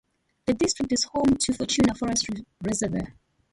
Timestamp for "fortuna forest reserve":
1.53-3.09